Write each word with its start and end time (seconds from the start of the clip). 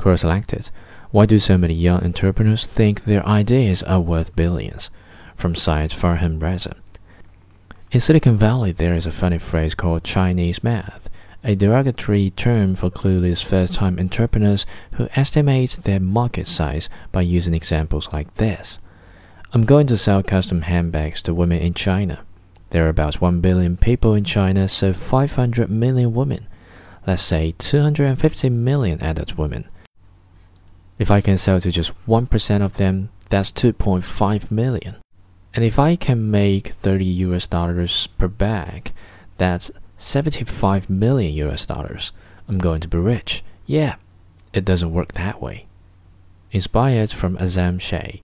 Quora 0.00 0.18
selected. 0.18 0.70
Why 1.10 1.26
do 1.26 1.38
so 1.38 1.58
many 1.58 1.74
young 1.74 2.02
entrepreneurs 2.02 2.64
think 2.64 3.04
their 3.04 3.26
ideas 3.26 3.82
are 3.82 4.00
worth 4.00 4.34
billions? 4.34 4.88
From 5.36 5.54
Syed 5.54 5.90
Farhan 5.90 6.38
Raza. 6.38 6.74
In 7.92 8.00
Silicon 8.00 8.38
Valley, 8.38 8.72
there 8.72 8.94
is 8.94 9.04
a 9.04 9.12
funny 9.12 9.36
phrase 9.36 9.74
called 9.74 10.02
Chinese 10.02 10.64
math, 10.64 11.10
a 11.44 11.54
derogatory 11.54 12.30
term 12.30 12.74
for 12.74 12.88
clueless 12.88 13.44
first 13.44 13.74
time 13.74 13.98
entrepreneurs 13.98 14.64
who 14.94 15.06
estimate 15.16 15.72
their 15.72 16.00
market 16.00 16.46
size 16.46 16.88
by 17.12 17.20
using 17.20 17.52
examples 17.52 18.08
like 18.10 18.36
this. 18.36 18.78
I'm 19.52 19.64
going 19.64 19.86
to 19.88 19.98
sell 19.98 20.22
custom 20.22 20.62
handbags 20.62 21.20
to 21.22 21.34
women 21.34 21.60
in 21.60 21.74
China. 21.74 22.24
There 22.70 22.86
are 22.86 22.88
about 22.88 23.20
1 23.20 23.42
billion 23.42 23.76
people 23.76 24.14
in 24.14 24.24
China, 24.24 24.66
so 24.66 24.94
500 24.94 25.68
million 25.68 26.14
women. 26.14 26.46
Let's 27.06 27.22
say 27.22 27.54
250 27.58 28.48
million 28.48 29.02
adult 29.02 29.36
women. 29.36 29.68
If 31.00 31.10
I 31.10 31.22
can 31.22 31.38
sell 31.38 31.58
to 31.62 31.70
just 31.70 31.92
1% 32.06 32.60
of 32.62 32.76
them, 32.76 33.08
that's 33.30 33.50
2.5 33.50 34.50
million. 34.50 34.96
And 35.54 35.64
if 35.64 35.78
I 35.78 35.96
can 35.96 36.30
make 36.30 36.68
30 36.68 37.04
US 37.26 37.46
dollars 37.46 38.06
per 38.18 38.28
bag, 38.28 38.92
that's 39.38 39.70
75 39.96 40.90
million 40.90 41.32
US 41.48 41.64
dollars. 41.64 42.12
I'm 42.46 42.58
going 42.58 42.82
to 42.82 42.88
be 42.88 42.98
rich. 42.98 43.42
Yeah, 43.64 43.94
it 44.52 44.66
doesn't 44.66 44.92
work 44.92 45.12
that 45.14 45.40
way. 45.40 45.64
Inspired 46.52 47.12
from 47.12 47.38
Azam 47.38 47.80
Shea. 47.80 48.18